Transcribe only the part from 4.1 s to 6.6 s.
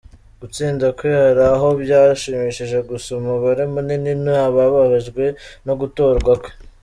ni abababajwe no gutorwa kwe.